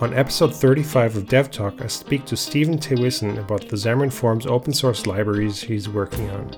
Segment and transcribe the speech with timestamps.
[0.00, 4.72] On episode 35 of DevTalk, I speak to Steven Thewissen about the Xamarin Forms open
[4.72, 6.56] source libraries he's working on.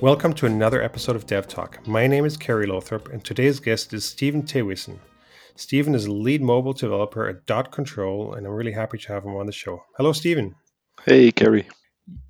[0.00, 1.84] Welcome to another episode of DevTalk.
[1.88, 4.98] My name is Kerry Lothrop, and today's guest is Steven Thewissen.
[5.56, 9.24] Steven is a lead mobile developer at Dot Control, and I'm really happy to have
[9.24, 9.82] him on the show.
[9.96, 10.54] Hello, Steven.
[11.04, 11.66] Hey, Kerry.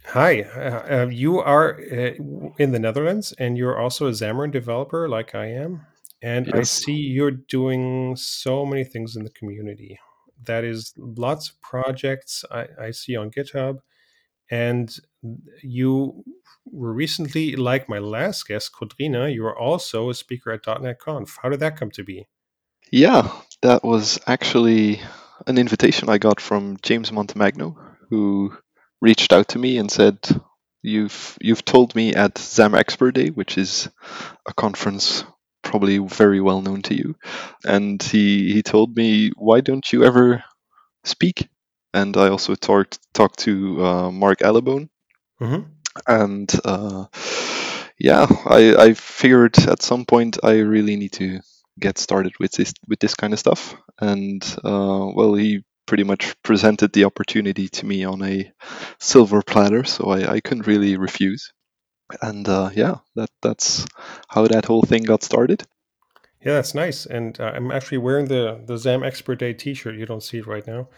[0.07, 2.13] Hi, uh, uh, you are uh,
[2.57, 5.83] in the Netherlands, and you're also a Xamarin developer like I am.
[6.23, 6.57] And yes.
[6.57, 9.99] I see you're doing so many things in the community.
[10.45, 13.79] That is lots of projects I, I see on GitHub.
[14.51, 14.95] And
[15.63, 16.25] you
[16.65, 21.39] were recently, like my last guest, Codrina, you were also a speaker at .NET Conf.
[21.43, 22.27] How did that come to be?
[22.91, 23.31] Yeah,
[23.63, 25.01] that was actually
[25.47, 27.77] an invitation I got from James Montemagno,
[28.09, 28.57] who
[29.01, 30.19] reached out to me and said,
[30.83, 33.91] "You've you've told me at XamExpertDay, which is
[34.47, 35.25] a conference
[35.69, 37.15] probably very well known to you.
[37.65, 40.43] And he he told me, why don't you ever
[41.05, 41.49] speak?
[41.93, 44.89] And I also talked talked to uh, Mark Allibone,
[45.41, 45.63] mm-hmm.
[46.07, 47.07] and uh,
[47.99, 51.41] yeah, I I figured at some point I really need to
[51.79, 53.75] get started with this with this kind of stuff.
[54.01, 58.53] And uh, well, he pretty much presented the opportunity to me on a
[59.01, 61.53] silver platter, so I, I couldn't really refuse
[62.23, 63.87] and uh, yeah, that that's
[64.29, 65.65] how that whole thing got started.
[66.45, 67.07] Yeah, that's nice.
[67.07, 69.97] And uh, I'm actually wearing the the XamExpertDay T-shirt.
[69.97, 70.89] You don't see it right now.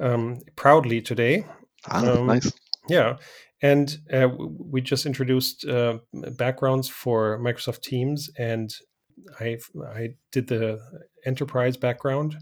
[0.00, 1.44] Um, proudly today.
[1.88, 2.52] Ah, um, nice.
[2.88, 3.16] Yeah,
[3.60, 8.72] and uh, we just introduced uh, backgrounds for Microsoft Teams, and
[9.40, 9.58] I
[9.94, 10.80] I did the
[11.26, 12.36] enterprise background,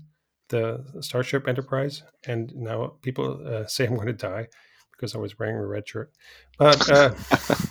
[0.50, 4.48] the Starship Enterprise, and now people uh, say I'm going to die
[4.96, 6.12] because I was wearing a red shirt.
[6.58, 7.14] But uh,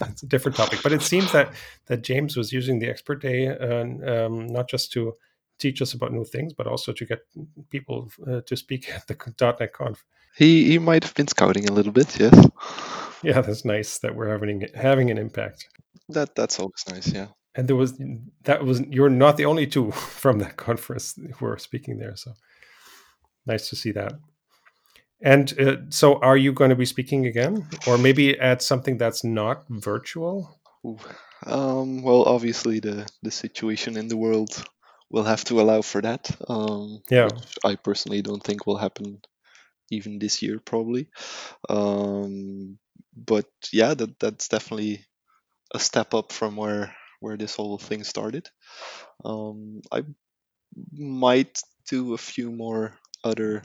[0.10, 0.80] it's a different topic.
[0.84, 1.54] But it seems that
[1.88, 5.16] that James was using the expert day uh, um, not just to
[5.60, 7.20] teach us about new things, but also to get
[7.70, 10.04] people uh, to speak at the .NET Conf.
[10.36, 12.50] He he might have been scouting a little bit, yes.
[13.24, 15.68] Yeah, that's nice that we're having having an impact.
[16.10, 17.28] That that's always nice, yeah.
[17.56, 17.98] And there was
[18.44, 22.34] that was you're not the only two from that conference who are speaking there, so
[23.46, 24.14] nice to see that.
[25.26, 29.24] And uh, so, are you going to be speaking again, or maybe at something that's
[29.24, 30.62] not virtual?
[31.48, 34.64] Um, well, obviously, the the situation in the world
[35.10, 36.30] will have to allow for that.
[36.48, 37.30] Um, yeah,
[37.64, 39.20] I personally don't think will happen
[39.90, 41.10] even this year, probably.
[41.70, 42.78] Um,
[43.16, 45.06] but yeah, that that's definitely
[45.74, 48.48] a step up from where where this whole thing started.
[49.24, 50.04] Um, I
[50.94, 52.94] might do a few more
[53.24, 53.64] other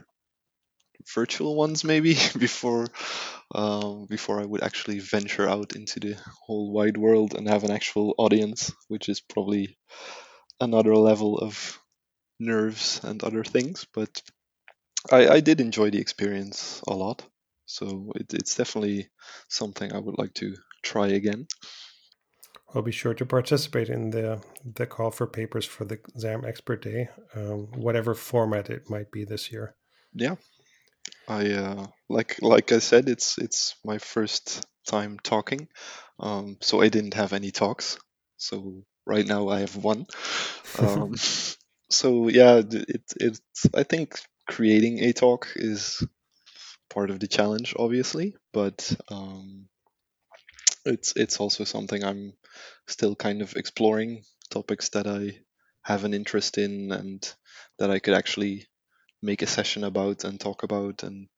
[1.15, 2.87] virtual ones maybe before
[3.55, 6.16] um, before I would actually venture out into the
[6.47, 9.77] whole wide world and have an actual audience, which is probably
[10.60, 11.78] another level of
[12.39, 13.87] nerves and other things.
[13.93, 14.22] But
[15.10, 17.25] I, I did enjoy the experience a lot,
[17.66, 19.09] so it, it's definitely
[19.49, 21.47] something I would like to try again.
[22.75, 27.66] I'll be sure to participate in the the call for papers for the XamExpertDay, um,
[27.72, 29.75] whatever format it might be this year.
[30.15, 30.37] Yeah,
[31.30, 35.68] I uh, like like I said, it's it's my first time talking,
[36.18, 37.98] um, so I didn't have any talks.
[38.36, 40.06] So right now I have one.
[40.76, 41.14] Um,
[41.91, 43.41] so yeah, it it
[43.72, 44.18] I think
[44.48, 46.04] creating a talk is
[46.88, 49.68] part of the challenge, obviously, but um,
[50.84, 52.32] it's it's also something I'm
[52.88, 55.38] still kind of exploring topics that I
[55.82, 57.22] have an interest in and
[57.78, 58.66] that I could actually
[59.22, 61.28] make a session about and talk about and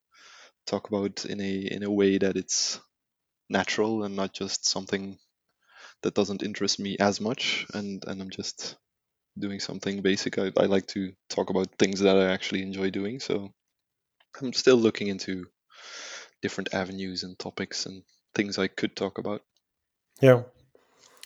[0.65, 2.79] talk about in a in a way that it's
[3.49, 5.17] natural and not just something
[6.01, 8.77] that doesn't interest me as much and and I'm just
[9.37, 10.37] doing something basic.
[10.37, 13.19] I, I like to talk about things that I actually enjoy doing.
[13.19, 13.51] So
[14.39, 15.47] I'm still looking into
[16.41, 18.03] different avenues and topics and
[18.35, 19.41] things I could talk about.
[20.21, 20.43] Yeah.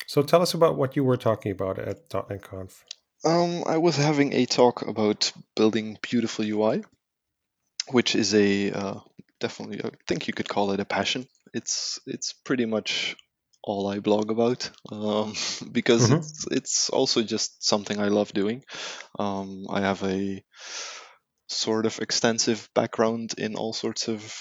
[0.06, 2.86] So tell us about what you were talking about at .NET Conf.
[3.26, 6.84] Um, I was having a talk about building beautiful UI,
[7.90, 9.00] which is a uh,
[9.40, 11.28] definitely I think you could call it a passion.
[11.54, 13.16] It's it's pretty much
[13.64, 15.34] all I blog about um,
[15.72, 16.18] because mm-hmm.
[16.18, 18.64] it's it's also just something I love doing.
[19.18, 20.44] Um, I have a
[21.50, 24.34] sort of extensive background in all sorts of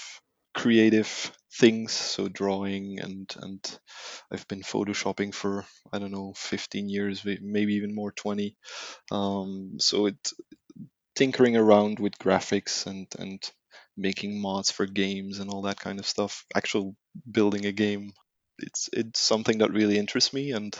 [0.53, 3.79] creative things so drawing and and
[4.31, 8.55] i've been photoshopping for i don't know 15 years maybe even more 20
[9.11, 10.31] um, so it
[11.15, 13.51] tinkering around with graphics and and
[13.95, 16.95] making mods for games and all that kind of stuff actual
[17.29, 18.13] building a game
[18.59, 20.79] it's it's something that really interests me and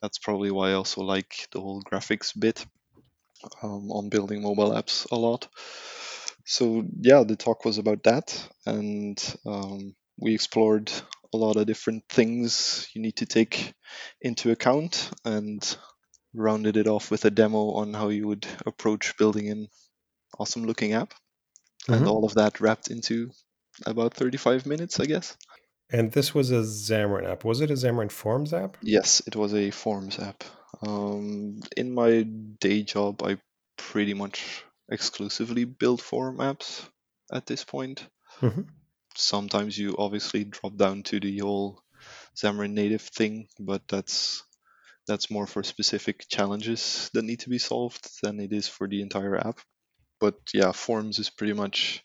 [0.00, 2.64] that's probably why i also like the whole graphics bit
[3.62, 5.48] um, on building mobile apps a lot.
[6.44, 10.90] So yeah, the talk was about that, and um, we explored
[11.32, 13.74] a lot of different things you need to take
[14.20, 15.76] into account, and
[16.34, 19.68] rounded it off with a demo on how you would approach building an
[20.38, 21.14] awesome looking app,
[21.90, 22.08] and Mhm.
[22.08, 23.30] all of that wrapped into
[23.86, 25.36] about 35 minutes, I guess.
[25.90, 27.44] And this was a Xamarin app.
[27.44, 28.76] Was it a Xamarin Forms app?
[28.82, 30.44] Yes, it was a Forms app.
[30.82, 33.38] Um, in my day job, I
[33.76, 36.88] pretty much exclusively build form apps
[37.32, 38.06] at this point.
[38.40, 38.68] Mhm.
[39.16, 41.82] Sometimes you obviously drop down to the whole
[42.36, 44.42] Xamarin native thing, but that's
[45.06, 49.02] that's more for specific challenges that need to be solved than it is for the
[49.02, 49.60] entire app.
[50.20, 52.02] But yeah, Forms is pretty much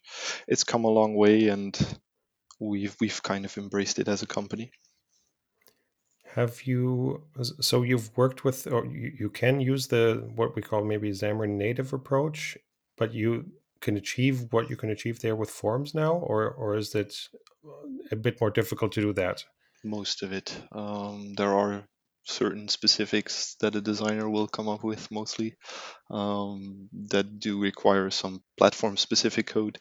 [0.47, 1.77] it's come a long way and
[2.59, 4.71] we've we've kind of embraced it as a company.
[6.35, 7.23] Have you?
[7.41, 11.57] So you've worked with, or you, you can use the what we call maybe Xamarin
[11.57, 12.57] Native approach,
[12.97, 16.95] but you can achieve what you can achieve there with Forms now, or or is
[16.95, 17.15] it
[18.11, 19.43] a bit more difficult to do that?
[19.83, 20.55] Most of it.
[20.71, 21.85] Um, there are
[22.29, 25.55] certain specifics that a designer will come up with mostly
[26.11, 29.79] um, that do require some platform specific code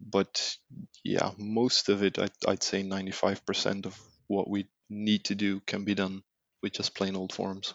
[0.00, 0.56] but
[1.02, 5.84] yeah most of it I'd, I'd say 95% of what we need to do can
[5.84, 6.22] be done
[6.62, 7.74] with just plain old forms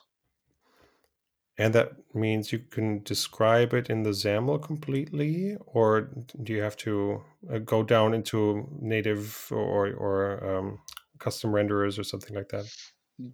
[1.58, 6.02] And that means you can describe it in the XAML completely, or
[6.42, 10.82] do you have to uh, go down into native or or um,
[11.20, 12.72] custom renderers or something like that?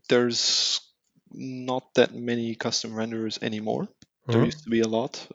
[0.10, 0.80] there's
[1.31, 3.88] not that many custom renderers anymore
[4.31, 4.44] there Mhm.
[4.44, 5.27] used to be a lot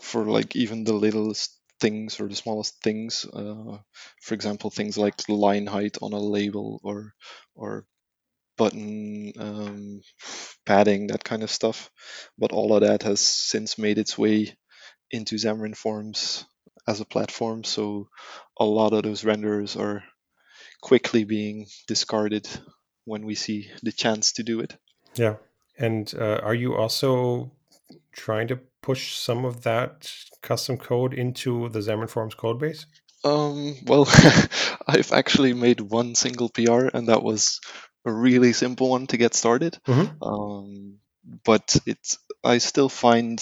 [0.00, 3.78] for like even the littlest things or the smallest things uh,
[4.22, 7.14] for example things like line height on a label or
[7.54, 7.86] or
[8.56, 10.00] button um,
[10.64, 11.90] padding that kind of stuff
[12.38, 14.56] but all of that has since made its way
[15.10, 16.44] into xamarin forms
[16.88, 18.08] as a platform so
[18.58, 20.02] a lot of those renderers are
[20.80, 22.48] quickly being discarded
[23.04, 24.76] when we see the chance to do it
[25.16, 25.36] Yeah.
[25.78, 27.50] And uh, are you also
[28.12, 30.10] trying to push some of that
[30.42, 32.86] custom code into the Xamarin Forms code base?
[33.24, 34.06] Um, well,
[34.86, 37.60] I've actually made one single PR, and that was
[38.06, 39.78] a really simple one to get started.
[39.86, 40.22] Mhm.
[40.22, 41.00] Um,
[41.44, 43.38] but it's I still find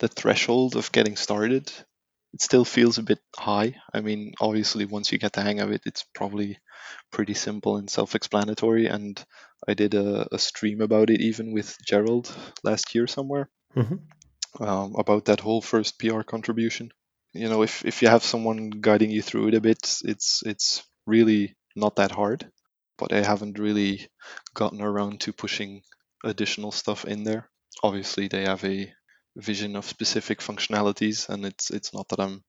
[0.00, 1.72] the threshold of getting started.
[2.34, 3.76] It still feels a bit high.
[3.94, 6.58] I mean, obviously, once you get the hang of it, it's probably
[7.12, 8.86] pretty simple and self-explanatory.
[8.88, 9.22] And
[9.68, 12.34] I did a, a stream about it even with Gerald
[12.64, 14.00] last year somewhere Mhm.
[14.60, 16.90] um, about that whole first PR contribution.
[17.32, 20.82] You know, if if you have someone guiding you through it a bit, it's it's
[21.06, 22.50] really not that hard.
[22.98, 24.08] But I haven't really
[24.54, 25.82] gotten around to pushing
[26.24, 27.48] additional stuff in there.
[27.82, 28.92] Obviously, they have a
[29.36, 32.42] vision of specific functionalities, and it's it's not that I'm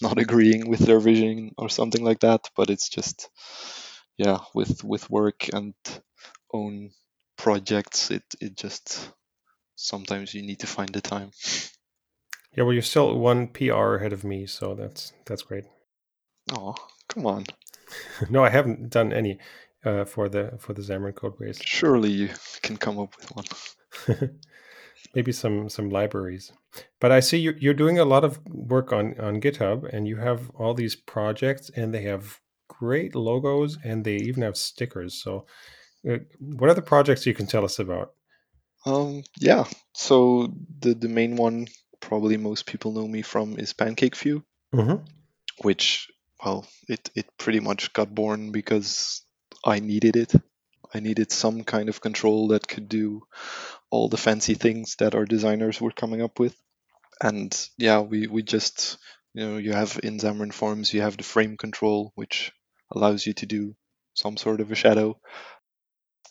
[0.00, 3.28] not agreeing with their vision or something like that, but it's just
[4.16, 5.74] yeah, with with work and
[6.52, 6.90] own
[7.36, 9.10] projects, it it just
[9.76, 11.30] sometimes you need to find the time.
[12.56, 15.64] Yeah, well, you're still one PR ahead of me, so that's that's great.
[16.52, 16.74] Oh,
[17.08, 17.46] come on.
[18.30, 19.38] no, I haven't done any
[19.84, 21.62] uh, for the for the Xamarin Codebase.
[21.62, 22.28] Surely you
[22.62, 24.30] can come up with one.
[25.14, 26.52] Maybe some some libraries.
[27.00, 30.16] But I see you're, you're doing a lot of work on on GitHub, and you
[30.16, 35.14] have all these projects, and they have great logos, and they even have stickers.
[35.14, 35.46] So,
[36.08, 38.12] uh, what are the projects you can tell us about?
[38.86, 39.64] Um, yeah.
[39.94, 41.66] So the the main one,
[42.00, 44.42] probably most people know me from, is PancakeView,
[44.74, 45.04] Mhm.
[45.62, 46.08] which
[46.44, 49.22] well, it it pretty much got born because
[49.64, 50.34] I needed it.
[50.92, 53.22] I needed some kind of control that could do
[53.90, 56.56] all the fancy things that our designers were coming up with.
[57.22, 58.98] And yeah, we we just
[59.34, 62.52] you know you have in Xamarin Forms you have the frame control, which
[62.90, 63.76] allows you to do
[64.14, 65.18] some sort of a shadow.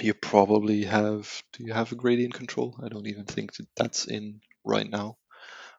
[0.01, 2.79] You probably have do you have a gradient control?
[2.83, 5.17] I don't even think that that's in right now.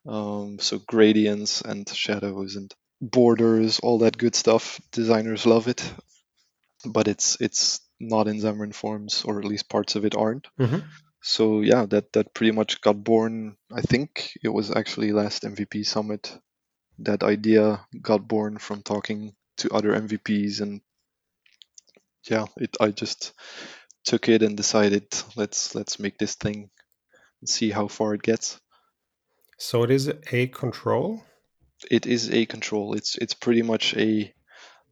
[0.06, 4.80] Um, so gradients and shadows and borders, all that good stuff.
[4.92, 5.92] Designers love it,
[6.84, 10.48] but it's it's not in Xamarin Forms, or at least parts of it aren't.
[10.58, 10.84] Mhm.
[11.22, 13.56] So yeah, that that pretty much got born.
[13.70, 16.36] I think it was actually last MVP summit.
[16.98, 20.80] That idea got born from talking to other MVPs, and
[22.28, 23.32] yeah, it I just
[24.04, 25.06] took it and decided
[25.36, 26.70] let's let's make this thing
[27.40, 28.58] and see how far it gets.
[29.58, 31.22] So it is a control.
[31.90, 32.94] It is a control.
[32.94, 34.32] It's it's pretty much a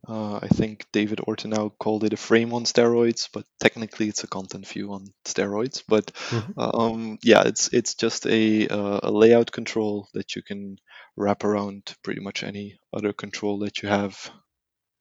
[0.07, 4.29] Uh, I think David Ortinau called it a frame on steroids, but technically it's a
[4.29, 5.83] content view on steroids.
[5.87, 6.55] But Mhm.
[6.57, 10.79] um, yeah, it's it's just a, uh, a layout control that you can
[11.17, 14.31] wrap around pretty much any other control that you have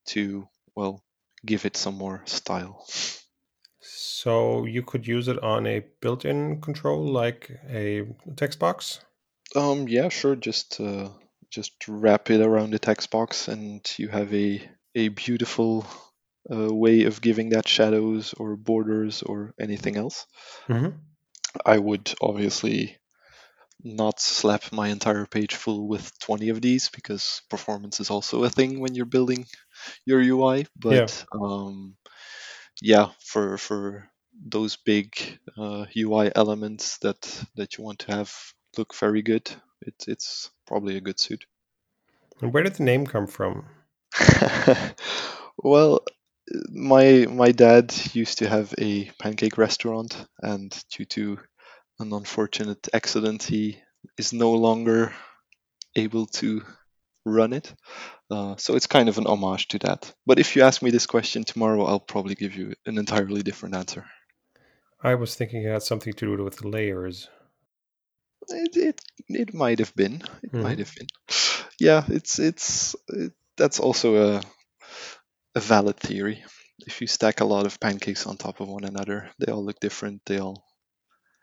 [0.08, 1.04] to well
[1.46, 2.86] give it some more style.
[3.82, 8.04] So you could use it on a built-in control like a
[8.36, 9.00] text box.
[9.56, 10.36] Um, yeah, sure.
[10.36, 11.10] Just uh,
[11.50, 14.62] just wrap it around the text box, and you have a
[14.98, 15.86] a beautiful
[16.51, 20.25] uh, way of giving that shadows or borders or anything else.
[20.66, 20.89] hmm
[21.66, 22.98] I would obviously
[23.84, 28.50] not slap my entire page full with 20 of these because performance is also a
[28.50, 29.46] thing when you're building
[30.06, 30.66] your UI.
[30.75, 31.96] But um,
[32.82, 37.22] yeah, for for those big uh, UI elements that
[37.56, 38.34] that you want to have
[38.77, 39.50] look very good,
[39.82, 41.46] it's it's probably a good suit.
[42.42, 43.66] And where did the name come from?
[45.58, 46.04] well,
[46.70, 51.40] my my dad used to have a pancake restaurant, and due to
[52.00, 53.82] an unfortunate accident, he
[54.18, 55.14] is no longer
[55.96, 56.62] able to
[57.26, 57.74] run it.
[58.30, 60.14] Uh, so it's kind of an homage to that.
[60.26, 63.76] But if you ask me this question tomorrow, I'll probably give you an entirely different
[63.76, 64.06] answer.
[65.02, 67.30] I was thinking it had something to do with layers.
[68.50, 70.22] It it, it might have been.
[70.44, 70.62] It Mhm.
[70.64, 71.08] might have been.
[71.80, 74.42] Yeah, it's it's it, that's also a
[75.56, 76.44] a valid theory.
[76.86, 79.80] If you stack a lot of pancakes on top of one another, they all look
[79.80, 80.22] different.
[80.26, 80.64] They all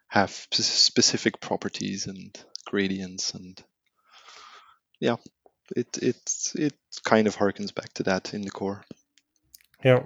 [0.09, 3.63] have spe- specific properties and gradients, and
[5.01, 5.17] yeah,
[5.77, 6.21] it it
[6.55, 8.85] it kind of harkens back to that in the core.
[9.85, 10.05] Yeah.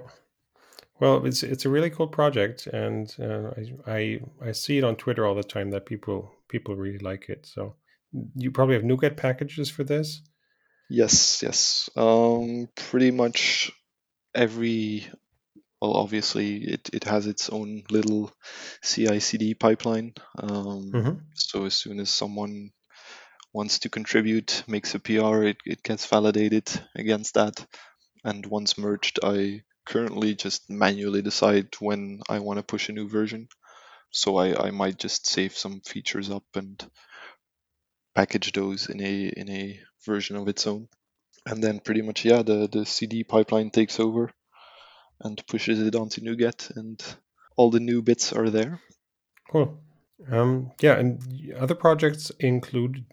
[0.99, 3.51] Well, it's it's a really cool project, and uh,
[3.87, 7.29] I, I I see it on Twitter all the time that people people really like
[7.29, 7.45] it.
[7.45, 7.75] So
[8.35, 10.21] you probably have NuGet packages for this.
[10.89, 11.89] Yes, yes.
[11.95, 13.71] Um, pretty much
[14.35, 15.07] every
[15.81, 18.31] well, obviously it, it has its own little
[18.83, 20.13] CI/CD pipeline.
[20.39, 21.21] Um, Mhm.
[21.35, 22.71] So as soon as someone
[23.53, 27.65] wants to contribute, makes a PR, it, it gets validated against that.
[28.23, 33.09] And once merged, I currently just manually decide when I want to push a new
[33.09, 33.49] version.
[34.11, 36.79] So I, I might just save some features up and
[38.15, 40.87] package those in a in a version of its own.
[41.45, 44.31] And then pretty much yeah, the, the CD pipeline takes over
[45.21, 47.01] and pushes it onto NuGet and
[47.55, 48.79] all the new bits are there.
[49.51, 49.79] Cool.
[50.29, 51.21] Um, yeah, and
[51.57, 53.05] other projects include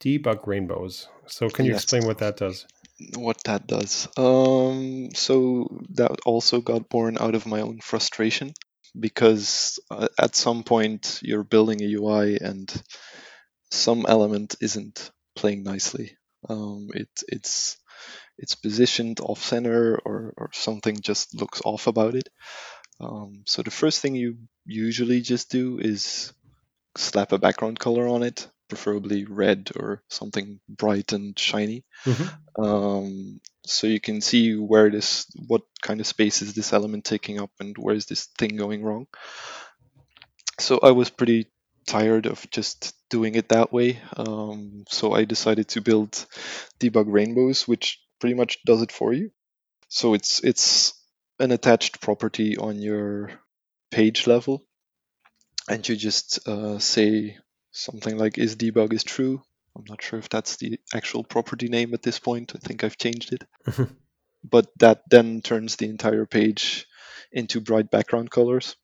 [0.00, 1.06] DebugRainbows.
[1.26, 1.82] So can you Yes.
[1.82, 2.66] explain what that does?
[3.14, 4.08] what that does.
[4.16, 8.52] Um, so that also got born out of my own frustration
[8.98, 12.70] because uh, at some point you're building a UI and
[13.70, 16.16] some element isn't playing nicely.
[16.48, 17.76] Um, it, it's
[18.38, 22.28] it's positioned off center or, or something just looks off about it.
[23.00, 24.36] Um, so the first thing you
[24.66, 26.32] usually just do is
[26.96, 32.30] slap a background color on it, preferably red or something bright and shiny Mhm.
[32.58, 37.40] um, so you can see where this what kind of space is this element taking
[37.40, 39.06] up and where is this thing going wrong
[40.58, 41.46] so i was pretty
[41.86, 44.00] tired of just doing it that way.
[44.16, 46.26] Um, so i decided to build
[46.78, 49.30] DebugRainbows which pretty much does it for you.
[49.88, 50.94] So it's it's
[51.38, 53.32] an attached property on your
[53.90, 54.64] page level.
[55.68, 57.38] And you just uh, say
[57.72, 59.42] something like is debug is true?
[59.76, 62.52] I'm not sure if that's the actual property name at this point.
[62.54, 63.44] I think i've changed it.
[64.42, 66.86] But that then turns the entire page
[67.30, 68.76] into bright background colors.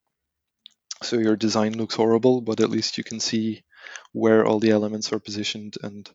[1.02, 3.62] So your design looks horrible, but at least you can see
[4.12, 6.08] where all the elements are positioned and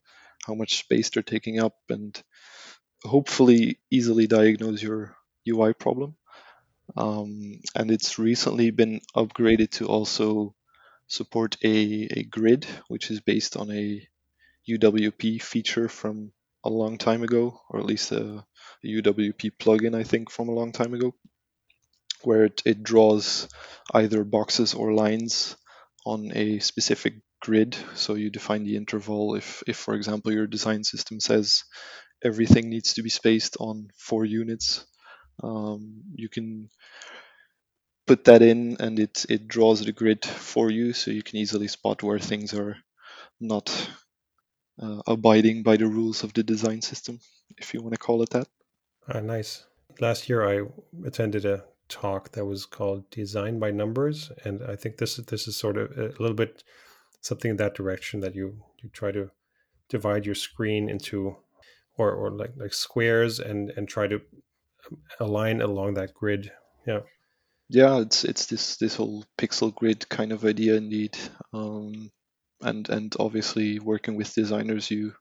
[0.45, 2.21] how much space they're taking up, and
[3.03, 5.15] hopefully easily diagnose your
[5.47, 6.15] UI problem.
[6.97, 10.55] Um, and it's recently been upgraded to also
[11.07, 14.07] support a, a grid, which is based on a
[14.69, 16.31] UWP feature from
[16.63, 18.45] a long time ago, or at least a,
[18.83, 21.13] a UWP plugin, I think, from a long time ago,
[22.23, 23.47] where it, it draws
[23.93, 25.55] either boxes or lines
[26.05, 27.75] on a specific grid.
[27.95, 29.35] So you define the interval.
[29.35, 31.63] If, if for example, your design system says
[32.23, 34.85] everything needs to be spaced on four units,
[35.43, 36.69] um, you can
[38.07, 41.67] put that in and it, it draws the grid for you so you can easily
[41.67, 42.77] spot where things are
[43.39, 43.89] not
[44.81, 47.19] uh, abiding by the rules of the design system,
[47.57, 48.47] if you want to call it that.
[49.07, 49.65] Ah, nice.
[49.99, 50.67] Last year, I
[51.05, 55.57] attended a talk that was called "Design by Numbers," and I think this this is
[55.57, 56.63] sort of a little bit
[57.21, 59.29] something in that direction that you you try to
[59.89, 61.35] divide your screen into
[61.97, 64.21] or or like like squares and and try to
[65.19, 66.51] align along that grid.
[66.87, 67.01] Yeah.
[67.69, 71.17] Yeah, it's it's this this whole pixel grid kind of idea indeed.
[71.53, 72.11] Um,
[72.61, 75.13] and and obviously working with designers, you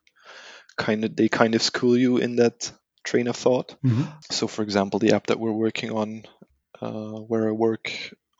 [0.76, 2.72] kind of they kind of school you in that
[3.04, 3.76] train of thought.
[3.84, 4.02] Mm-hmm.
[4.30, 6.24] So, for example, the app that we're working on,
[6.80, 7.92] uh, where I work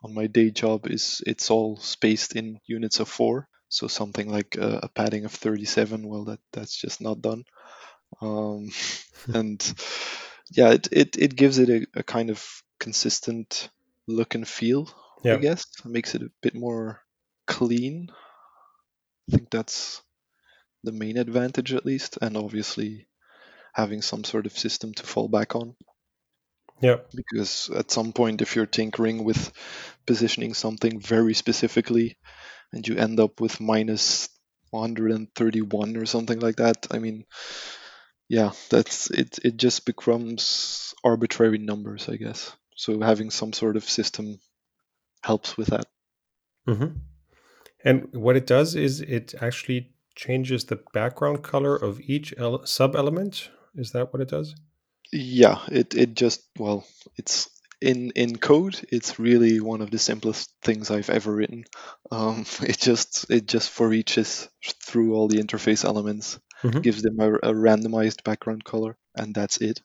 [0.03, 3.49] on my day job, is it's all spaced in units of four.
[3.69, 7.45] So something like a, a padding of 37, well, that that's just not done.
[8.21, 8.71] Um,
[9.35, 9.61] and
[10.53, 12.45] yeah, it, it, it gives it a, a kind of
[12.79, 13.71] consistent
[14.07, 14.91] look and feel,
[15.23, 15.35] Yeah.
[15.35, 15.67] I guess.
[15.85, 17.03] It makes it a bit more
[17.47, 18.11] clean.
[19.29, 20.03] I think that's
[20.85, 22.19] the main advantage, at least.
[22.23, 23.09] And obviously,
[23.75, 25.77] having some sort of system to fall back on.
[26.81, 26.97] Yeah.
[27.15, 29.53] Because at some point, if you're tinkering with
[30.07, 32.17] positioning something very specifically
[32.73, 34.29] and you end up with minus
[34.71, 37.25] 131 or something like that, I mean,
[38.29, 39.39] yeah, that's it.
[39.45, 42.53] It just becomes arbitrary numbers, I guess.
[42.77, 44.41] So having some sort of system
[45.23, 45.87] helps with that.
[46.67, 46.97] Mm-hmm.
[47.85, 52.95] And what it does is it actually changes the background color of each ele- sub
[52.95, 53.51] element.
[53.75, 54.55] Is that what it does?
[55.13, 56.87] Yeah, it it just well,
[57.17, 57.49] it's
[57.81, 58.81] in in code.
[58.93, 61.65] It's really one of the simplest things I've ever written.
[62.11, 64.49] Um, it just it just for reaches
[64.85, 66.83] through all the interface elements, Mhm.
[66.83, 69.81] gives them a, a randomized background color, and that's it.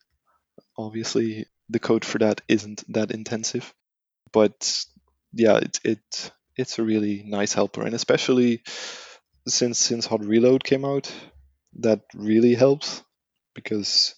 [0.77, 3.74] Obviously, the code for that isn't that intensive,
[4.34, 4.86] but
[5.34, 8.63] yeah, it it it's a really nice helper, and especially
[9.48, 11.12] since since Hot Reload came out,
[11.79, 13.03] that really helps
[13.53, 14.15] because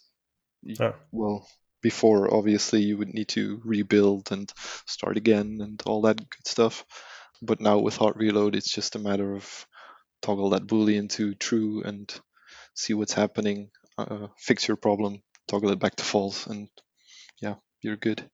[0.64, 0.96] y- Ah.
[1.12, 1.48] well
[1.82, 4.52] before obviously you would need to rebuild and
[4.88, 6.84] start again and all that good stuff
[7.42, 9.66] but now with hot reload it's just a matter of
[10.22, 12.20] toggle that boolean to true and
[12.74, 16.70] see what's happening uh, fix your problem toggle it back to false and
[17.42, 18.28] yeah you're good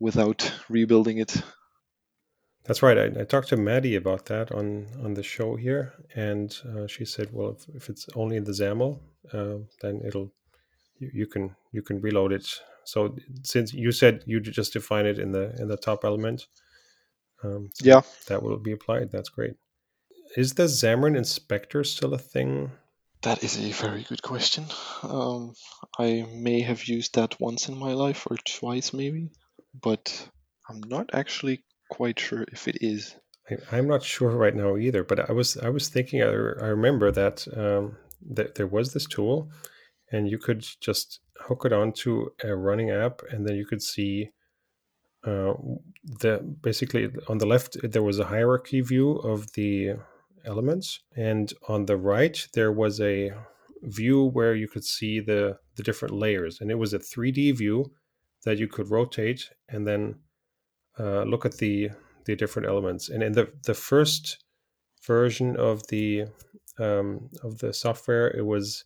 [0.00, 1.42] without rebuilding it
[2.64, 2.96] That's right.
[2.98, 7.04] I, I talked to Maddie about that on on the show here, and uh, she
[7.04, 9.00] said, "Well, if, if it's only in the XAML,
[9.32, 10.32] uh, then it'll
[10.98, 12.46] you, you can you can reload it."
[12.84, 16.46] So since you said you just define it in the in the top element,
[17.42, 19.10] um, so yeah that will be applied.
[19.10, 19.54] That's great.
[20.36, 22.72] Is the Xamarin Inspector still a thing?
[23.24, 24.66] that is a very good question
[25.02, 25.54] um,
[25.98, 29.30] i may have used that once in my life or twice maybe
[29.80, 30.28] but
[30.68, 33.16] i'm not actually quite sure if it is
[33.50, 36.68] I, I'm not sure right now either, but I was I was thinking I, I
[36.68, 37.96] remember that um,
[38.30, 39.50] that there was this tool,
[40.12, 44.30] and you could just hook it onto a running app, and then you could see
[45.24, 45.54] uh,
[46.20, 49.94] the basically on the left there was a hierarchy view of the
[50.44, 53.32] elements, and on the right there was a
[53.82, 57.92] view where you could see the the different layers, and it was a 3D view
[58.44, 60.16] that you could rotate and then
[60.98, 61.90] uh, look at the
[62.26, 63.08] the different elements.
[63.08, 64.44] And in the the first
[65.06, 66.26] version of the
[66.78, 68.84] um, of the software, it was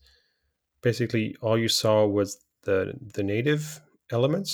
[0.90, 2.28] basically all you saw was
[2.66, 2.78] the
[3.16, 3.62] the native
[4.16, 4.52] elements.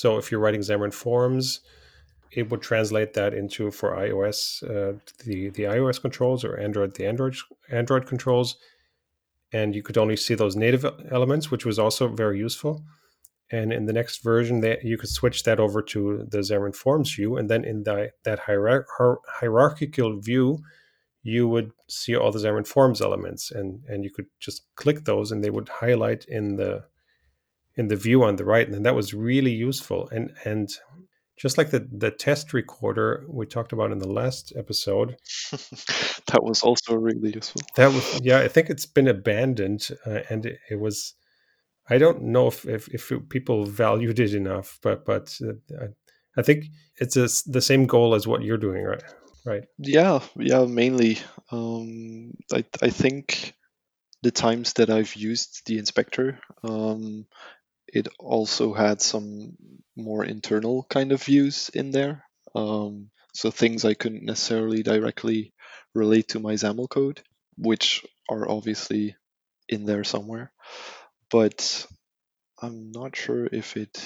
[0.00, 1.44] So if you're writing Xamarin Forms,
[2.38, 4.38] it would translate that into for iOS
[4.72, 4.92] uh,
[5.24, 7.34] the the iOS controls or Android the Android
[7.80, 8.48] Android controls,
[9.58, 10.82] and you could only see those native
[11.18, 12.74] elements, which was also very useful.
[13.52, 16.00] And in the next version, that you could switch that over to
[16.32, 17.96] the Xamarin Forms view, and then in the,
[18.26, 18.84] that hierar-
[19.38, 20.46] hierarchical view,
[21.22, 25.30] you would see all the Xamarin Forms elements, and and you could just click those,
[25.30, 26.84] and they would highlight in the
[27.76, 30.08] in the view on the right, and that was really useful.
[30.10, 30.70] And and
[31.36, 35.16] just like the the test recorder we talked about in the last episode,
[36.26, 37.62] that was also really useful.
[37.76, 41.14] that was yeah, I think it's been abandoned, uh, and it, it was.
[41.92, 45.86] I don't know if, if, if people valued it enough, but but uh, I,
[46.36, 46.66] I think
[47.00, 49.02] it's a, the same goal as what you're doing, right?
[49.44, 49.64] Right.
[49.78, 51.18] Yeah, yeah, mainly.
[51.50, 53.54] Um, I I think
[54.22, 57.26] the times that I've used the inspector, um,
[57.88, 59.56] it also had some
[59.96, 62.24] more internal kind of views in there.
[62.54, 65.54] Um, so things I couldn't necessarily directly
[65.94, 67.22] relate to my XAML code,
[67.58, 69.16] which are obviously
[69.68, 70.52] in there somewhere.
[71.30, 71.86] But
[72.62, 74.00] I'm not sure if it.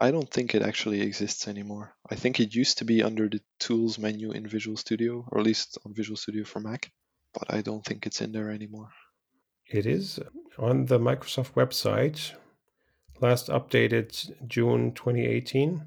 [0.00, 1.94] I don't think it actually exists anymore.
[2.10, 5.44] I think it used to be under the tools menu in Visual Studio, or at
[5.46, 6.90] least on Visual Studio for Mac,
[7.34, 8.90] but I don't think it's in there anymore.
[9.66, 10.18] It is
[10.58, 12.32] on the Microsoft website,
[13.20, 14.08] last updated
[14.46, 15.82] June 2018,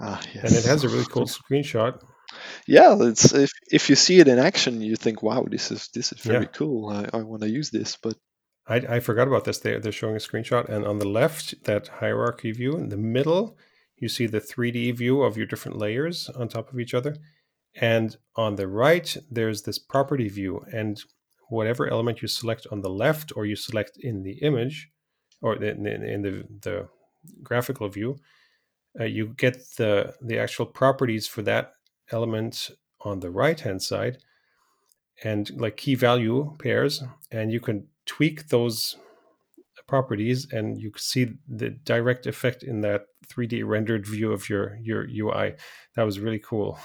[0.00, 0.44] Ah, yes.
[0.44, 2.00] and it has a really cool screenshot.
[2.66, 6.12] yeah, it's if if you see it in action, you think, "Wow, this is this
[6.12, 6.50] is very Yeah.
[6.58, 6.90] cool.
[6.90, 8.16] I, I want to use this." But
[8.66, 9.58] I, I forgot about this.
[9.58, 12.76] They're, they're showing a screenshot, and on the left, that hierarchy view.
[12.76, 13.58] In the middle,
[13.96, 17.16] you see the 3D view of your different layers on top of each other.
[17.80, 20.64] And on the right, there's this property view.
[20.72, 21.02] And
[21.48, 24.90] whatever element you select on the left or you select in the image
[25.42, 26.88] or in, in the, the
[27.42, 28.16] graphical view,
[28.98, 31.72] uh, you get the, the actual properties for that
[32.10, 34.18] element on the right hand side
[35.22, 37.02] and like key value pairs.
[37.30, 38.96] And you can tweak those
[39.86, 45.06] properties and you see the direct effect in that 3D rendered view of your your
[45.08, 45.54] UI.
[45.96, 46.78] That was really cool.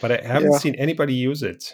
[0.00, 0.58] But I haven't yeah.
[0.58, 1.72] seen anybody use it.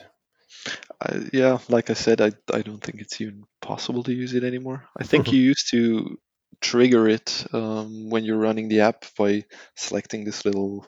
[1.01, 4.45] Uh, yeah, like I said, I I don't think it's even possible to use it
[4.45, 4.85] anymore.
[4.97, 6.19] I think you used to
[6.61, 9.45] trigger it um, when you're running the app by
[9.77, 10.87] selecting this little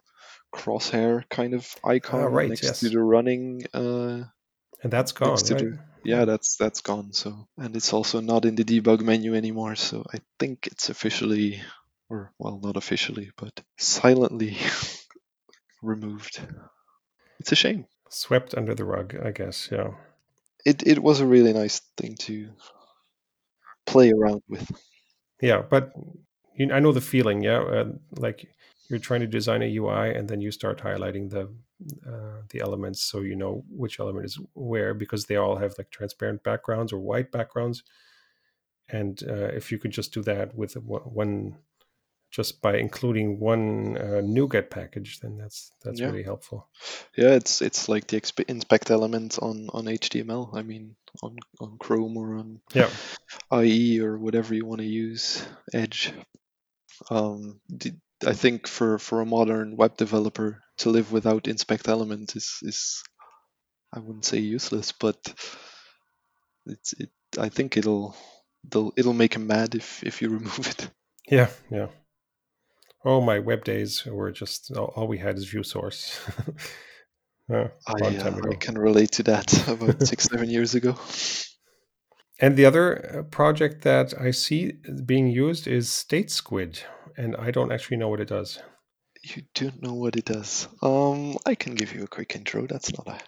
[0.54, 2.80] crosshair kind of icon ah, right, next yes.
[2.80, 3.64] to the running.
[3.74, 4.22] Uh,
[4.82, 5.46] and that's gone, right?
[5.46, 7.12] The, yeah, that's that's gone.
[7.12, 9.74] So, and it's also not in the debug menu anymore.
[9.76, 11.62] So I think it's officially,
[12.08, 14.56] or well, not officially, but silently
[15.82, 16.40] removed.
[17.40, 17.86] It's a shame.
[18.08, 19.68] Swept under the rug, I guess.
[19.70, 19.94] Yeah.
[20.64, 22.50] It it was a really nice thing to
[23.86, 24.70] play around with.
[25.40, 25.92] Yeah, but
[26.54, 27.42] you, I know the feeling.
[27.42, 28.48] Yeah, uh, like
[28.88, 31.48] you're trying to design a UI and then you start highlighting the
[32.06, 35.90] uh, the elements so you know which element is where because they all have like
[35.90, 37.82] transparent backgrounds or white backgrounds
[38.88, 41.56] and uh, if you could just do that with one
[42.30, 46.06] just by including one uh, NuGet package, then that's that's yeah.
[46.06, 46.68] really helpful.
[47.16, 50.52] Yeah, it's it's like the inspect element on on HTML.
[50.52, 52.90] I mean, on on Chrome or on yeah.
[53.52, 56.12] IE or whatever you want to use, Edge.
[57.08, 57.94] Um, the,
[58.26, 63.02] I think for for a modern web developer to live without inspect element is is
[63.92, 65.16] I wouldn't say useless, but
[66.66, 67.10] it's it.
[67.38, 68.16] I think it'll
[68.66, 70.88] it'll it'll make him mad if if you remove it.
[71.28, 71.88] Yeah, yeah.
[73.04, 76.18] Oh, my web days were just all, all we had is view source.
[77.52, 80.96] uh, I, uh, I can relate to that about six seven years ago.
[82.40, 84.72] And the other uh, project that I see
[85.06, 86.80] being used is StateSquid,
[87.16, 88.60] and I don't actually know what it does.
[89.22, 90.68] You don't know what it does.
[90.82, 92.66] Um, I can give you a quick intro.
[92.66, 93.18] That's not a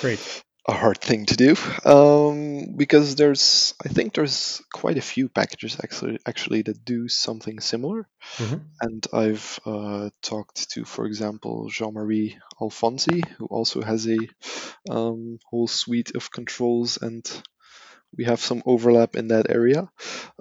[0.00, 5.28] great a hard thing to do um, because there's I think there's quite a few
[5.28, 8.58] packages actually actually that do something similar, mm-hmm.
[8.80, 14.18] and I've uh, talked to, for example, Jean-Marie Alfonsi, who also has a
[14.88, 17.28] um, whole suite of controls and
[18.16, 19.90] we have some overlap in that area.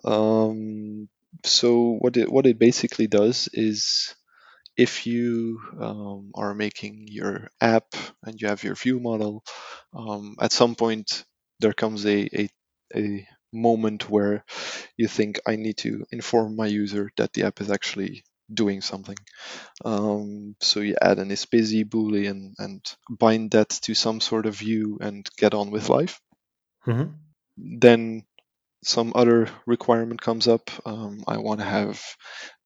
[0.03, 1.09] Um,
[1.43, 4.15] so what it what it basically does is
[4.77, 9.43] if you um, are making your app and you have your view model,
[9.93, 11.25] um, at some point
[11.59, 12.49] there comes a, a,
[12.95, 14.43] a moment where
[14.97, 19.17] you think I need to inform my user that the app is actually doing something.
[19.85, 24.55] Um, so you add an is busy boolean and bind that to some sort of
[24.55, 26.21] view and get on with life.
[26.87, 27.11] Mm-hmm
[27.79, 28.23] then
[28.83, 30.69] some other requirement comes up.
[30.85, 32.01] Um, I want to have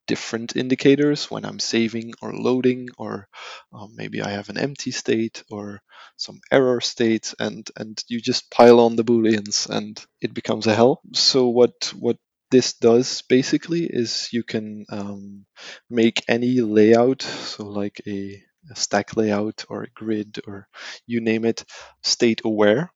[0.08, 3.28] different indicators when I'm saving or loading, or
[3.74, 5.82] um, maybe I have an empty state or
[6.18, 10.76] some error state, and and you just pile on the booleans, and it becomes a
[10.76, 11.02] hell.
[11.14, 12.18] So what what
[12.52, 15.46] this does basically is you can um,
[15.90, 20.68] make any layout, so like a, a stack layout or a grid or
[21.08, 21.66] you name it,
[22.04, 22.92] state aware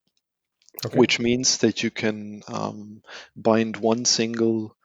[0.85, 0.97] okay.
[0.97, 3.01] which means that you can um,
[3.35, 4.75] bind one single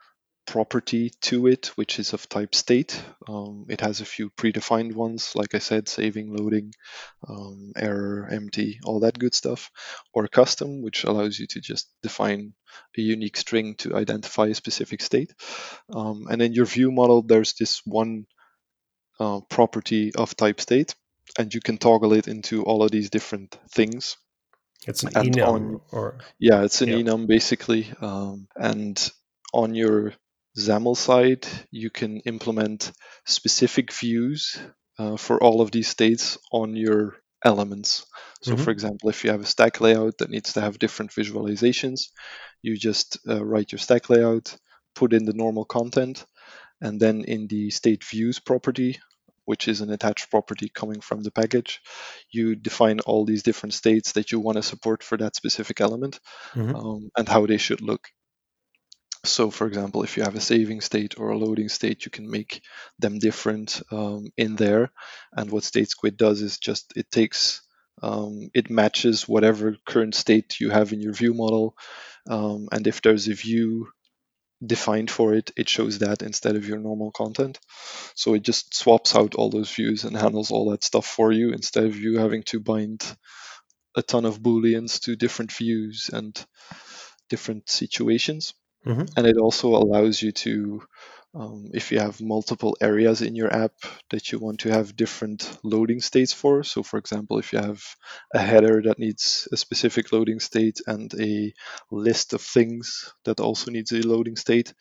[0.47, 3.03] property to it, which is of type state.
[3.29, 6.75] Um, it has a few predefined ones, like I said, saving, loading,
[7.29, 9.71] um, error, empty, all that good stuff,
[10.13, 12.55] or custom, which allows you to just define
[12.97, 15.33] a unique string to identify a specific state.
[15.91, 18.27] Um, and in your view model, there's this one
[19.19, 20.95] uh, property of type state,
[21.39, 24.17] and you can toggle it into all of these different things.
[24.87, 26.97] It's an and enum, on, or yeah, it's an yeah.
[26.97, 27.93] enum basically.
[28.01, 29.11] Um, and
[29.53, 30.15] on your
[30.59, 32.93] XAML side, you can implement
[33.25, 34.59] specific views
[34.99, 38.07] uh, for all of these states on your elements.
[38.43, 38.63] So, mm-hmm.
[38.63, 42.09] for example, if you have a stack layout that needs to have different visualizations,
[42.63, 44.57] you just uh, write your stack layout,
[44.95, 46.25] put in the normal content,
[46.81, 48.99] and then in the state views property,
[49.45, 51.81] which is an attached property coming from the package.
[52.31, 56.21] You define all these different states that you want to support for that specific element
[56.55, 56.75] mm-hmm.
[56.75, 58.09] um, and how they should look.
[59.25, 62.31] So, for example, if you have a saving state or a loading state, you can
[62.31, 62.63] make
[62.99, 64.91] them different um, in there.
[65.33, 67.63] And what StateSquid does is just it takes
[68.03, 71.77] um, it matches whatever current state you have in your view model
[72.29, 73.89] Um, and if there's a view
[74.65, 77.59] defined for it, it shows that instead of your normal content.
[78.15, 81.53] So it just swaps out all those views and handles all that stuff for you
[81.53, 83.17] instead of you having to bind
[83.97, 86.45] a ton of booleans to different views and
[87.29, 88.55] different situations.
[88.87, 89.05] Mm-hmm.
[89.17, 90.83] And it also allows you to,
[91.35, 93.73] um, if you have multiple areas in your app
[94.11, 96.63] that you want to have different loading states for.
[96.63, 97.83] So, for example, if you have
[98.33, 101.53] a header that needs a specific loading state and a
[101.91, 104.73] list of things that also needs a loading state,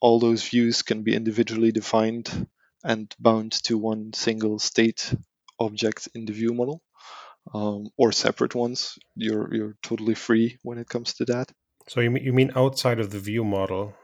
[0.00, 2.46] all those views can be individually defined
[2.84, 5.14] and bound to one single state
[5.58, 6.82] object in the view model
[7.54, 8.98] um, or separate ones.
[9.14, 11.50] You're you're totally free when it comes to that.
[11.88, 13.94] So you mean, you mean outside of the view model,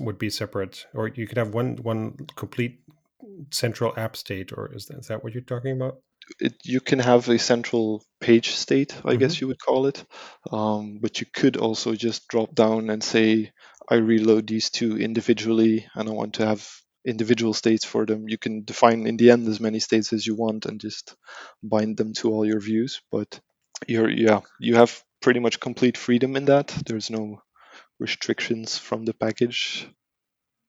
[0.00, 2.80] would be separate, or you could have one one complete
[3.50, 5.98] central app state, or is that, is that what you're talking about?
[6.40, 9.18] It, you can have a central page state, I Mhm.
[9.18, 10.04] guess you would call it,
[10.50, 13.52] um, but you could also just drop down and say,
[13.90, 16.68] I reload these two individually, and I want to have
[17.04, 18.28] individual states for them.
[18.28, 21.16] You can define in the end as many states as you want and just
[21.62, 23.02] bind them to all your views.
[23.10, 23.40] But
[23.88, 26.68] you're yeah, you have pretty much complete freedom in that.
[26.86, 27.42] There's no
[28.02, 29.88] restrictions from the package.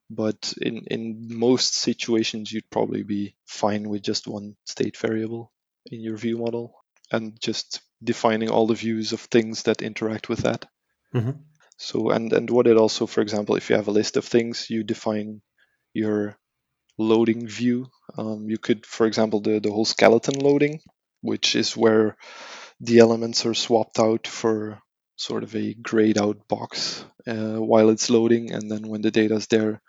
[0.10, 5.52] But in, in most situations, you'd probably be fine with just one state variable
[5.88, 6.76] in your view model
[7.12, 10.66] and just defining all the views of things that interact with that.
[11.14, 11.46] Mhm.
[11.78, 14.70] So and and what it also, for example, if you have a list of things,
[14.70, 15.42] you define
[15.94, 16.38] your
[16.98, 17.88] loading view.
[18.18, 20.82] Um, you could, for example, the the whole skeleton loading,
[21.22, 22.18] which is where
[22.82, 24.83] the elements are swapped out for
[25.16, 29.36] sort of a grayed out box uh, while it's loading, and then when the data
[29.36, 29.82] is there,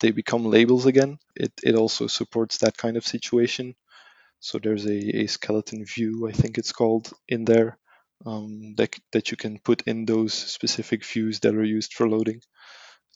[0.00, 1.18] they become labels again.
[1.36, 3.74] It it also supports that kind of situation.
[4.40, 7.78] So there's a, a skeleton view, I think it's called, in there
[8.26, 12.40] um, that that you can put in those specific views that are used for loading.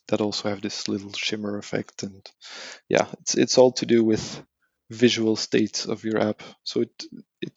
[0.07, 2.25] That also have this little shimmer effect, and
[2.89, 4.41] yeah, it's it's all to do with
[4.89, 6.43] visual states of your app.
[6.63, 7.03] So it
[7.41, 7.51] it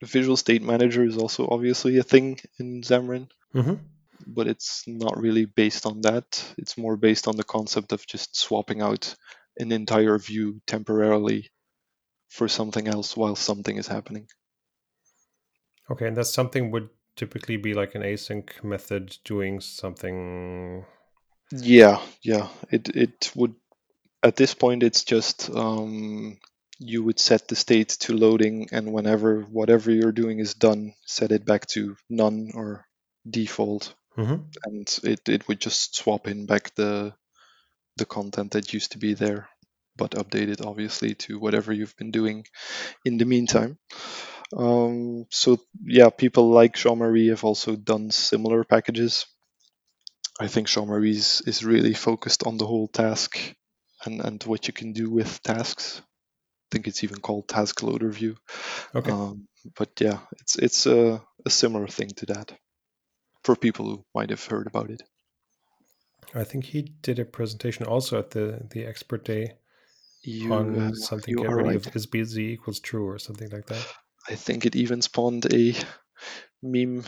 [0.00, 3.78] the visual state manager is also obviously a thing in Xamarin, Mhm.
[4.26, 6.54] but it's not really based on that.
[6.58, 9.14] It's more based on the concept of just swapping out
[9.58, 11.50] an entire view temporarily
[12.28, 14.28] for something else while something is happening.
[15.90, 20.86] Okay, and that something would typically be like an async method doing something.
[21.52, 22.48] Yeah, yeah.
[22.70, 23.54] It it would
[24.22, 26.38] at this point it's just um,
[26.80, 31.32] you would set the state to loading, and whenever whatever you're doing is done, set
[31.32, 32.86] it back to none or
[33.30, 34.46] default, Mhm.
[34.64, 37.14] and it, it would just swap in back the
[37.96, 39.48] the content that used to be there,
[39.96, 42.46] but updated obviously to whatever you've been doing
[43.04, 43.78] in the meantime.
[44.56, 49.26] Um, so yeah, people like Jean Marie have also done similar packages.
[50.40, 53.38] I think Jean Marie is, is really focused on the whole task
[54.04, 56.02] and, and what you can do with tasks.
[56.70, 58.36] I think it's even called Task Loader View.
[58.94, 59.10] Okay.
[59.10, 62.52] Um, but yeah, it's it's a, a similar thing to that
[63.42, 65.02] for people who might have heard about it.
[66.34, 69.54] I think he did a presentation also at the the expert day
[70.22, 71.86] You, on uh, something you get ready right.
[71.86, 73.84] of is busy equals true or something like that.
[74.28, 75.74] I think it even spawned a
[76.62, 77.04] meme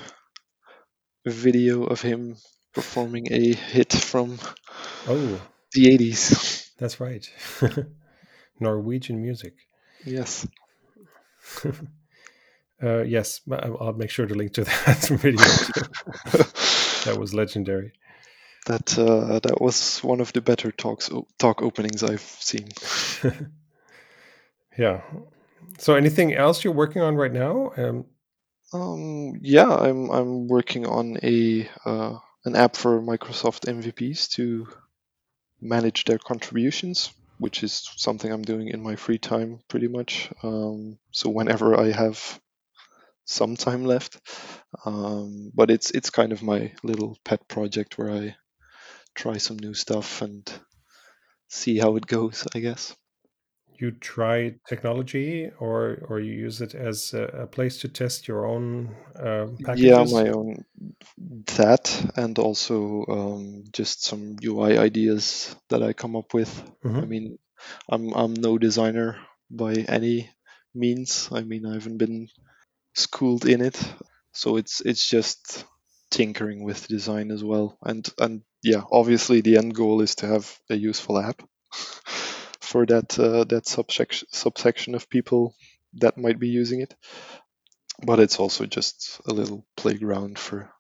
[1.27, 2.37] video of him
[2.75, 4.39] performing a hit from
[5.09, 5.41] Oh,
[5.73, 6.71] the 80s.
[6.79, 7.31] that's right.
[8.61, 9.55] Norwegian music.
[10.05, 10.47] Yes.
[12.83, 15.37] Uh, yes, but I- I'll make sure to link to that video.
[17.05, 17.93] that was legendary.
[18.67, 22.69] that uh, that was one of the better talks talk openings I've seen.
[24.77, 25.03] yeah.
[25.79, 27.71] So, anything else you're working on right now?
[27.77, 28.05] Um,
[28.73, 34.67] Um, yeah, I'm I'm working on a uh, an app for Microsoft MVPs to
[35.61, 40.31] manage their contributions, which is something I'm doing in my free time pretty much.
[40.45, 42.41] Um, so whenever I have
[43.27, 44.21] some time left,
[44.87, 48.37] um, but it's it's kind of my little pet project where I
[49.15, 50.51] try some new stuff and
[51.49, 52.47] see how it goes.
[52.55, 52.97] I guess.
[53.83, 58.47] You try technology, or or you use it as a, a place to test your
[58.47, 59.93] own um, packages.
[59.93, 60.65] Yeah, my own
[61.57, 66.51] that, and also um, just some UI ideas that I come up with.
[67.01, 67.07] I Mhm.
[67.07, 67.39] mean,
[67.91, 69.19] I'm I'm no designer
[69.51, 70.31] by any
[70.75, 71.29] means.
[71.33, 72.29] I mean, I haven't been
[72.95, 73.79] schooled in it,
[74.33, 75.65] so it's it's just
[76.11, 77.79] tinkering with design as well.
[77.83, 81.43] And and yeah, obviously the end goal is to have a useful app
[82.73, 85.55] for that uh, that subsection subsection of people
[86.01, 86.95] that might be using it.
[88.05, 90.71] But it's also just a little playground for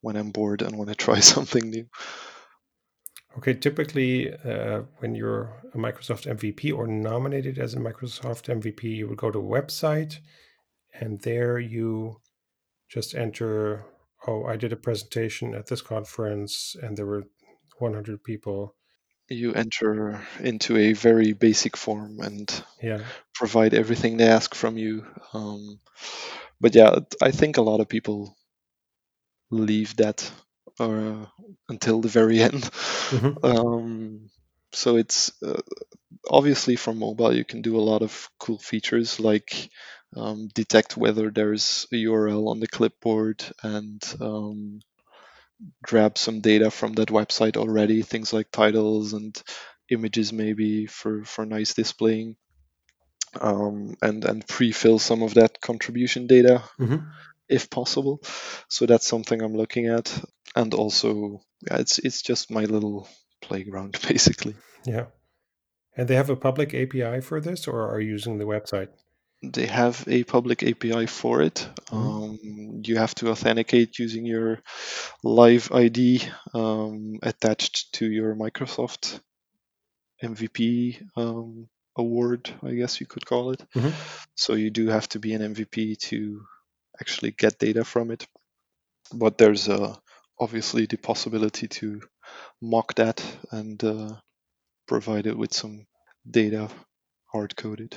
[0.00, 1.86] when I'm bored and want to try something new.
[3.38, 9.08] Okay, typically, uh, when you're a Microsoft MVP or nominated as a Microsoft MVP, you
[9.08, 10.18] would go to a website
[11.00, 12.20] and there you
[12.88, 13.86] just enter,
[14.26, 17.24] oh, I did a presentation at this conference and there were
[17.78, 18.76] 100 people.
[19.28, 22.50] You enter into a very basic form and
[22.82, 23.04] Yeah.
[23.34, 25.06] provide everything they ask from you.
[25.32, 25.80] Um,
[26.60, 28.36] but yeah, I think a lot of people
[29.50, 30.30] leave that
[30.80, 31.26] uh,
[31.68, 32.68] until the very end.
[33.10, 33.38] Mhm.
[33.42, 34.30] Um,
[34.72, 35.60] so it's uh,
[36.30, 39.70] obviously from mobile you can do a lot of cool features like
[40.16, 44.80] um, detect whether there's a URL on the clipboard and um,
[45.82, 49.40] grab some data from that website already, things like titles and
[49.90, 52.36] images maybe for for nice displaying,
[53.40, 57.06] um, and and pre-fill some of that contribution data Mhm.
[57.48, 58.20] if possible.
[58.68, 60.12] So that's something I'm looking at,
[60.56, 63.08] and also yeah, it's it's just my little
[63.42, 64.54] playground basically.
[64.86, 65.06] Yeah.
[65.96, 68.88] And they have a public API for this, or are you using the website?
[69.52, 71.68] They have a public API for it.
[71.90, 71.92] Mhm.
[71.92, 74.62] Um, you have to authenticate using your
[75.22, 76.22] Live ID
[76.54, 79.20] um, attached to your Microsoft
[80.22, 83.60] MVP um, award, I guess you could call it.
[83.74, 83.92] Mhm.
[84.34, 86.46] So you do have to be an MVP to
[87.00, 88.26] actually get data from it.
[89.12, 89.96] But there's uh,
[90.38, 92.02] obviously the possibility to
[92.60, 94.16] mock that and uh,
[94.86, 95.86] provide it with some
[96.28, 96.70] data
[97.32, 97.96] hard coded.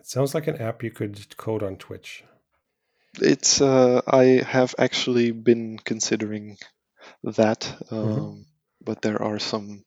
[0.00, 2.24] It sounds like an app you could code on Twitch.
[3.20, 6.56] It's uh, I have actually been considering
[7.22, 8.46] that, um,
[8.84, 9.84] but there are some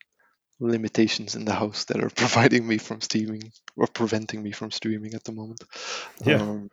[0.59, 5.13] limitations in the house that are preventing me from streaming or preventing me from streaming
[5.13, 5.63] at the moment.
[6.25, 6.41] Yeah.
[6.41, 6.69] Um,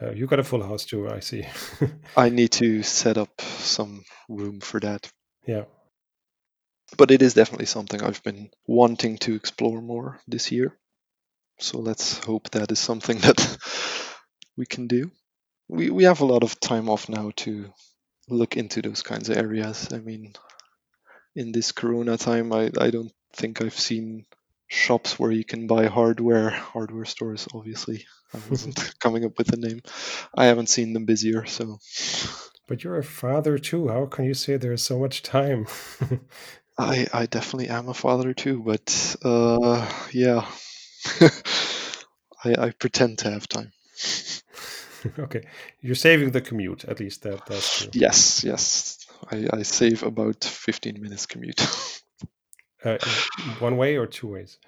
[0.00, 1.46] Uh, you got a full house too, I see.
[2.16, 5.10] I need to set up some room for that.
[5.46, 5.64] yeah.
[6.96, 10.76] But it is definitely something I've been wanting to explore more this year.
[11.58, 13.58] So let's hope that is something that
[14.56, 15.10] we can do.
[15.68, 17.72] We we have a lot of time off now to
[18.28, 19.92] look into those kinds of areas.
[19.92, 20.34] I mean,
[21.34, 24.26] in this corona time, I, I don't think I've seen
[24.68, 28.06] shops where you can buy hardware, hardware stores, obviously.
[28.34, 29.82] I wasn't coming up with a name.
[30.36, 31.78] I haven't seen them busier, so
[32.68, 33.88] But you're a father too.
[33.88, 35.66] How can you say there's so much time?
[36.78, 40.46] I I definitely am a father too, but uh yeah.
[42.44, 43.72] I I pretend to have time.
[45.18, 45.42] okay.
[45.80, 47.90] You're saving the commute, at least that that's true.
[47.94, 48.98] Yes, yes.
[49.30, 51.60] I, I save about 15 minutes commute
[52.84, 52.98] Uh,
[53.58, 54.58] one way or two ways?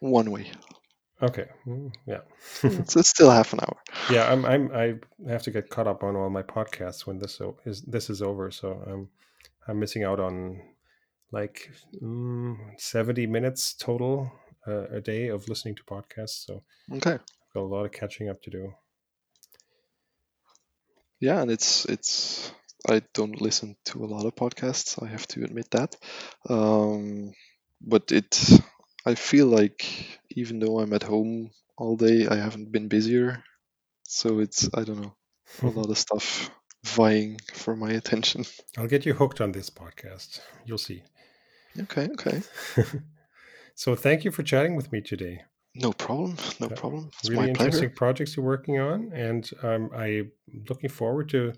[0.00, 0.50] one way.
[1.22, 1.46] Okay.
[1.66, 2.20] Mm, Yeah.
[2.88, 3.76] So it's still half an hour.
[4.10, 4.94] yeah, I'm I'm I
[5.30, 8.20] have to get caught up on all my podcasts when this o- is this is
[8.20, 9.08] over, so I'm
[9.68, 10.60] I'm missing out on
[11.30, 11.70] like
[12.02, 14.30] mm, 70 minutes total
[14.66, 17.12] uh, a day of listening to podcasts, so Okay.
[17.12, 18.72] I've got a lot of catching up to do.
[21.20, 22.52] Yeah, and it's it's
[22.88, 25.00] I don't listen to a lot of podcasts.
[25.02, 25.96] I have to admit that.
[26.48, 27.32] Um,
[27.80, 28.60] but it
[29.06, 29.86] I feel like
[30.30, 33.42] even though I'm at home all day, I haven't been busier.
[34.04, 35.14] So it's I don't know
[35.62, 36.50] a lot of stuff
[36.84, 38.44] vying for my attention.
[38.76, 40.40] I'll get you hooked on this podcast.
[40.66, 41.02] You'll see.
[41.78, 42.42] Okay, okay.
[43.74, 45.42] so thank you for chatting with me today.
[45.74, 46.36] No problem.
[46.60, 47.10] No Yeah, problem.
[47.18, 47.94] It's really my interesting pleasure.
[47.94, 50.32] projects you're working on, and um, I'm
[50.68, 51.52] looking forward to.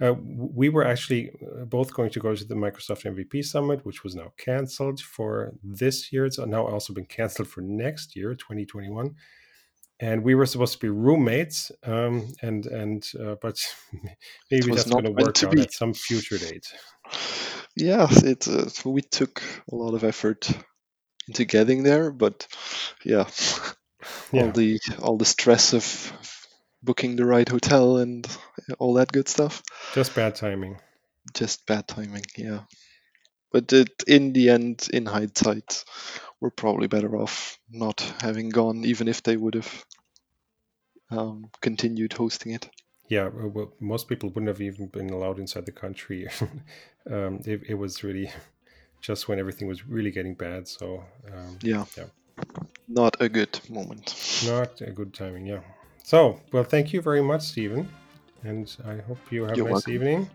[0.00, 4.04] Uh, we were actually uh, both going to go to the Microsoft MVP Summit, which
[4.04, 6.26] was now canceled for this year.
[6.26, 9.14] It's now also been canceled for next year, 2021.
[9.98, 13.56] And we were supposed to be roommates, um, and and uh, but
[14.50, 16.66] maybe that's going to work out at some future date.
[17.76, 20.50] Yeah, it uh, we took a lot of effort
[21.28, 22.46] into getting there, but
[23.04, 23.28] yeah,
[24.32, 26.12] all the all the stress of
[26.82, 28.26] booking the right hotel and
[28.78, 29.62] all that good stuff.
[29.94, 30.78] just bad timing.
[31.34, 32.60] Just bad timing, yeah.
[33.52, 35.84] But it, in the end, in hindsight,
[36.40, 39.84] we're probably better off not having gone, even if they would have
[41.10, 42.68] um, continued hosting it.
[43.08, 46.28] Yeah, well, most people wouldn't have even been allowed inside the country.
[47.10, 48.30] um, it, it was really
[49.00, 50.66] just when everything was really getting bad.
[50.68, 52.04] So, um, Yeah, Yeah.
[52.88, 54.14] not a good moment.
[54.46, 55.46] not a good timing.
[55.46, 55.60] Yeah.
[56.02, 57.88] So, well, thank you very much, Steven.
[58.44, 59.92] And I hope you have You're a nice welcome.
[59.94, 60.30] evening.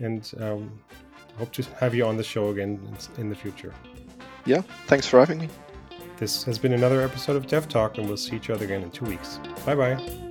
[0.00, 0.80] And um,
[1.38, 2.78] hope to have you on the show again
[3.16, 3.72] in- in the future.
[4.46, 5.48] Yeah, thanks for having me.
[6.18, 9.04] This has been another episode of DevTalk, and we'll see each other again in two
[9.04, 9.38] weeks.
[9.66, 10.23] Bye bye.